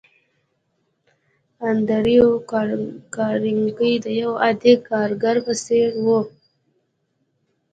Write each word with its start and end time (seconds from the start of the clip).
انډريو 1.67 2.27
کارنګي 3.15 3.93
د 4.03 4.05
يوه 4.21 4.37
عادي 4.43 4.73
کارګر 4.89 5.35
په 5.45 5.53
څېر 5.65 5.91
و. 6.05 6.07